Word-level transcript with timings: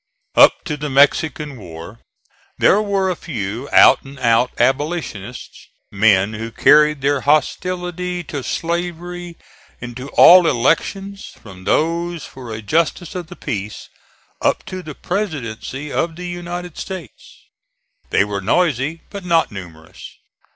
Up 0.33 0.63
to 0.65 0.77
the 0.77 0.89
Mexican 0.89 1.59
war 1.59 1.99
there 2.57 2.81
were 2.81 3.11
a 3.11 3.15
few 3.15 3.69
out 3.71 4.01
and 4.01 4.17
out 4.17 4.49
abolitionists, 4.59 5.67
men 5.91 6.33
who 6.33 6.49
carried 6.49 7.01
their 7.01 7.21
hostility 7.21 8.23
to 8.23 8.41
slavery 8.41 9.37
into 9.79 10.09
all 10.13 10.47
elections, 10.47 11.25
from 11.39 11.65
those 11.65 12.25
for 12.25 12.51
a 12.51 12.63
justice 12.63 13.13
of 13.13 13.27
the 13.27 13.35
peace 13.35 13.89
up 14.41 14.65
to 14.65 14.81
the 14.81 14.95
Presidency 14.95 15.93
of 15.93 16.15
the 16.15 16.25
United 16.27 16.79
States. 16.79 17.45
They 18.09 18.23
were 18.25 18.41
noisy 18.41 19.01
but 19.11 19.23
not 19.23 19.51
numerous. 19.51 20.01